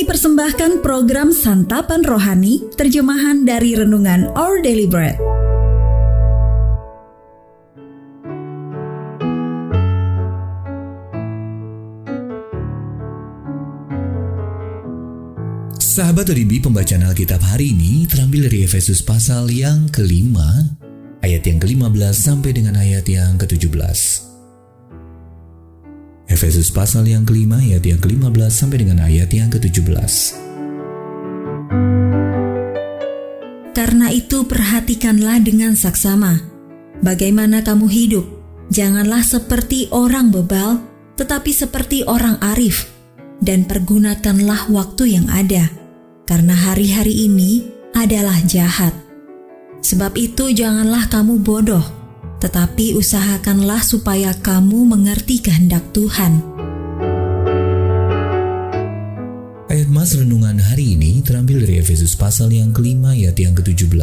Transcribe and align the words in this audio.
Kami 0.00 0.16
persembahkan 0.16 0.80
program 0.80 1.28
Santapan 1.28 2.00
Rohani, 2.00 2.64
terjemahan 2.72 3.44
dari 3.44 3.76
Renungan 3.76 4.32
Our 4.32 4.64
Daily 4.64 4.88
Bread. 4.88 5.20
Sahabat 15.76 16.32
ODB, 16.32 16.64
pembacaan 16.64 17.04
Alkitab 17.04 17.44
hari 17.44 17.76
ini 17.76 18.08
terambil 18.08 18.48
dari 18.48 18.64
Efesus 18.64 19.04
pasal 19.04 19.52
yang 19.52 19.84
kelima, 19.92 20.80
ayat 21.20 21.44
yang 21.44 21.60
ke-15 21.60 22.16
sampai 22.16 22.56
dengan 22.56 22.80
ayat 22.80 23.04
yang 23.04 23.36
ke-17. 23.36 24.29
Efesus 26.30 26.70
pasal 26.70 27.10
yang 27.10 27.26
kelima, 27.26 27.58
ayat 27.58 27.82
yang 27.82 27.98
ke-15 27.98 28.54
sampai 28.54 28.86
dengan 28.86 29.02
ayat 29.02 29.34
yang 29.34 29.50
ke-17. 29.50 30.38
Karena 33.74 34.06
itu 34.14 34.46
perhatikanlah 34.46 35.42
dengan 35.42 35.74
saksama, 35.74 36.38
bagaimana 37.02 37.66
kamu 37.66 37.90
hidup. 37.90 38.26
Janganlah 38.70 39.26
seperti 39.26 39.90
orang 39.90 40.30
bebal, 40.30 40.78
tetapi 41.18 41.50
seperti 41.50 42.06
orang 42.06 42.38
arif, 42.38 42.86
dan 43.42 43.66
pergunakanlah 43.66 44.70
waktu 44.70 45.18
yang 45.18 45.26
ada, 45.26 45.66
karena 46.30 46.54
hari-hari 46.54 47.26
ini 47.26 47.66
adalah 47.98 48.38
jahat. 48.46 48.94
Sebab 49.82 50.14
itu 50.14 50.54
janganlah 50.54 51.10
kamu 51.10 51.42
bodoh, 51.42 51.82
tetapi 52.40 52.96
usahakanlah 52.96 53.84
supaya 53.84 54.32
kamu 54.32 54.88
mengerti 54.88 55.44
kehendak 55.44 55.84
Tuhan. 55.92 56.40
Ayat 59.70 59.86
mas 59.86 60.18
renungan 60.18 60.58
hari 60.58 60.98
ini 60.98 61.22
terambil 61.22 61.62
dari 61.62 61.78
Efesus 61.78 62.18
pasal 62.18 62.50
yang 62.50 62.74
kelima 62.74 63.14
ayat 63.14 63.38
yang 63.38 63.54
ke-17. 63.54 63.94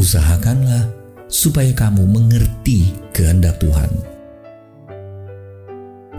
Usahakanlah 0.00 0.90
supaya 1.30 1.70
kamu 1.70 2.02
mengerti 2.10 2.90
kehendak 3.14 3.62
Tuhan. 3.62 3.92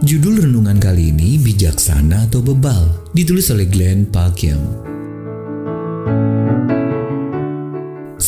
Judul 0.08 0.46
renungan 0.46 0.78
kali 0.78 1.10
ini 1.10 1.42
Bijaksana 1.42 2.30
atau 2.30 2.40
Bebal, 2.40 3.12
ditulis 3.18 3.50
oleh 3.50 3.66
Glenn 3.66 4.08
Parkham. 4.08 4.87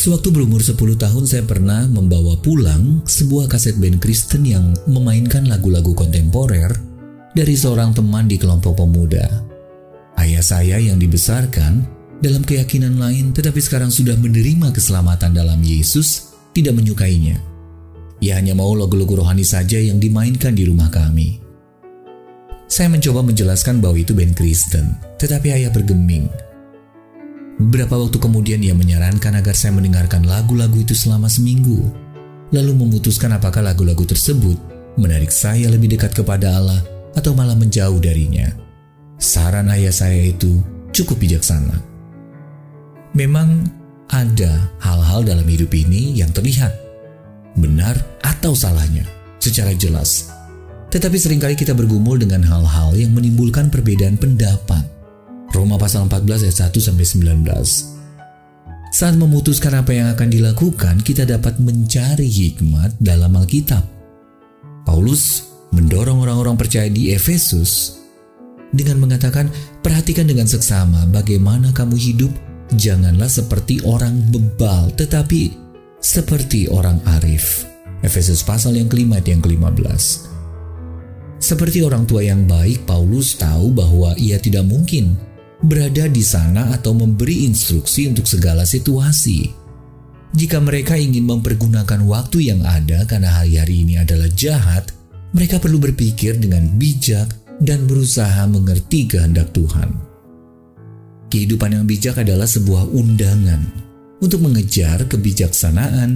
Sewaktu 0.00 0.32
berumur 0.32 0.64
10 0.64 0.96
tahun 0.96 1.24
saya 1.28 1.44
pernah 1.44 1.84
membawa 1.84 2.32
pulang 2.40 3.04
sebuah 3.04 3.52
kaset 3.52 3.76
band 3.76 4.00
Kristen 4.00 4.48
yang 4.48 4.72
memainkan 4.88 5.44
lagu-lagu 5.44 5.92
kontemporer 5.92 6.72
dari 7.36 7.52
seorang 7.52 7.92
teman 7.92 8.24
di 8.24 8.40
kelompok 8.40 8.80
pemuda. 8.80 9.28
Ayah 10.16 10.40
saya 10.40 10.80
yang 10.80 10.96
dibesarkan 10.96 11.84
dalam 12.16 12.40
keyakinan 12.40 12.96
lain 12.96 13.36
tetapi 13.36 13.60
sekarang 13.60 13.92
sudah 13.92 14.16
menerima 14.16 14.72
keselamatan 14.72 15.36
dalam 15.36 15.60
Yesus 15.60 16.32
tidak 16.56 16.80
menyukainya. 16.80 17.36
Ia 18.24 18.40
hanya 18.40 18.56
mau 18.56 18.72
lagu-lagu 18.72 19.20
rohani 19.20 19.44
saja 19.44 19.76
yang 19.76 20.00
dimainkan 20.00 20.56
di 20.56 20.64
rumah 20.64 20.88
kami. 20.88 21.44
Saya 22.72 22.88
mencoba 22.88 23.20
menjelaskan 23.20 23.84
bahwa 23.84 24.00
itu 24.00 24.16
band 24.16 24.32
Kristen, 24.32 24.96
tetapi 25.20 25.60
ayah 25.60 25.68
bergeming. 25.68 26.32
Beberapa 27.60 28.00
waktu 28.00 28.16
kemudian 28.16 28.64
ia 28.64 28.72
menyarankan 28.72 29.36
agar 29.36 29.52
saya 29.52 29.76
mendengarkan 29.76 30.24
lagu-lagu 30.24 30.80
itu 30.80 30.96
selama 30.96 31.28
seminggu, 31.28 31.92
lalu 32.56 32.72
memutuskan 32.72 33.36
apakah 33.36 33.60
lagu-lagu 33.60 34.00
tersebut 34.08 34.56
menarik 34.96 35.28
saya 35.28 35.68
lebih 35.68 35.92
dekat 35.92 36.16
kepada 36.16 36.56
Allah 36.56 36.80
atau 37.12 37.36
malah 37.36 37.52
menjauh 37.52 38.00
darinya. 38.00 38.48
Saran 39.20 39.68
ayah 39.76 39.92
saya 39.92 40.32
itu 40.32 40.64
cukup 40.88 41.20
bijaksana. 41.20 41.76
Memang 43.12 43.68
ada 44.08 44.72
hal-hal 44.80 45.20
dalam 45.28 45.44
hidup 45.44 45.68
ini 45.76 46.16
yang 46.16 46.32
terlihat 46.32 46.72
benar 47.60 47.94
atau 48.24 48.56
salahnya 48.56 49.04
secara 49.36 49.76
jelas. 49.76 50.32
Tetapi 50.88 51.16
sering 51.20 51.38
kali 51.38 51.54
kita 51.60 51.76
bergumul 51.76 52.16
dengan 52.16 52.40
hal-hal 52.40 52.96
yang 52.96 53.12
menimbulkan 53.12 53.68
perbedaan 53.68 54.16
pendapat. 54.16 54.99
Roma 55.50 55.76
pasal 55.76 56.06
14 56.06 56.46
ayat 56.46 56.70
1 56.70 56.78
sampai 56.78 57.04
19. 57.04 58.00
Saat 58.90 59.14
memutuskan 59.14 59.78
apa 59.78 59.94
yang 59.94 60.10
akan 60.10 60.28
dilakukan, 60.30 60.98
kita 61.06 61.22
dapat 61.22 61.62
mencari 61.62 62.26
hikmat 62.26 62.98
dalam 62.98 63.38
Alkitab. 63.38 63.86
Paulus 64.82 65.46
mendorong 65.70 66.26
orang-orang 66.26 66.58
percaya 66.58 66.90
di 66.90 67.14
Efesus 67.14 68.02
dengan 68.74 68.98
mengatakan, 68.98 69.46
"Perhatikan 69.82 70.26
dengan 70.26 70.50
seksama 70.50 71.06
bagaimana 71.06 71.70
kamu 71.70 71.94
hidup, 71.94 72.32
janganlah 72.74 73.30
seperti 73.30 73.78
orang 73.86 74.26
bebal, 74.30 74.90
tetapi 74.98 75.54
seperti 76.02 76.66
orang 76.66 76.98
arif." 77.18 77.66
Efesus 78.02 78.42
pasal 78.42 78.74
yang 78.74 78.90
kelima 78.90 79.22
yang 79.22 79.38
ke-15. 79.38 80.26
Seperti 81.40 81.80
orang 81.80 82.04
tua 82.04 82.26
yang 82.26 82.44
baik, 82.44 82.84
Paulus 82.84 83.38
tahu 83.38 83.72
bahwa 83.72 84.12
ia 84.18 84.36
tidak 84.36 84.66
mungkin 84.66 85.16
berada 85.60 86.08
di 86.08 86.24
sana 86.24 86.72
atau 86.72 86.96
memberi 86.96 87.44
instruksi 87.44 88.08
untuk 88.08 88.24
segala 88.24 88.64
situasi. 88.64 89.52
Jika 90.30 90.62
mereka 90.62 90.94
ingin 90.94 91.26
mempergunakan 91.26 92.06
waktu 92.06 92.54
yang 92.54 92.62
ada 92.62 93.02
karena 93.04 93.42
hari-hari 93.42 93.82
ini 93.82 93.98
adalah 93.98 94.30
jahat, 94.30 94.94
mereka 95.34 95.58
perlu 95.58 95.82
berpikir 95.82 96.38
dengan 96.38 96.70
bijak 96.78 97.34
dan 97.58 97.84
berusaha 97.84 98.46
mengerti 98.46 99.10
kehendak 99.10 99.50
Tuhan. 99.50 99.90
Kehidupan 101.30 101.76
yang 101.76 101.86
bijak 101.86 102.18
adalah 102.18 102.46
sebuah 102.46 102.90
undangan 102.90 103.62
untuk 104.22 104.42
mengejar 104.42 105.06
kebijaksanaan 105.06 106.10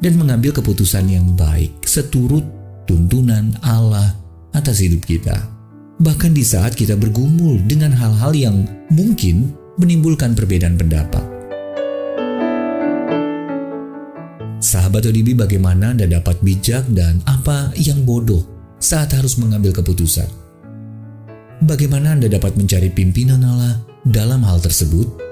dan 0.00 0.12
mengambil 0.14 0.54
keputusan 0.54 1.06
yang 1.06 1.26
baik 1.34 1.72
seturut 1.86 2.42
tuntunan 2.86 3.54
Allah 3.62 4.14
atas 4.54 4.82
hidup 4.82 5.02
kita. 5.06 5.55
Bahkan 5.96 6.36
di 6.36 6.44
saat 6.44 6.76
kita 6.76 6.92
bergumul 6.92 7.64
dengan 7.64 7.88
hal-hal 7.88 8.36
yang 8.36 8.68
mungkin 8.92 9.56
menimbulkan 9.80 10.36
perbedaan 10.36 10.76
pendapat. 10.76 11.24
Sahabat 14.60 15.08
ODB 15.08 15.32
bagaimana 15.32 15.96
Anda 15.96 16.04
dapat 16.04 16.36
bijak 16.44 16.84
dan 16.92 17.24
apa 17.24 17.72
yang 17.80 18.04
bodoh 18.04 18.44
saat 18.76 19.16
harus 19.16 19.40
mengambil 19.40 19.72
keputusan? 19.72 20.28
Bagaimana 21.64 22.12
Anda 22.12 22.28
dapat 22.28 22.60
mencari 22.60 22.92
pimpinan 22.92 23.40
Allah 23.40 23.80
dalam 24.04 24.44
hal 24.44 24.60
tersebut? 24.60 25.24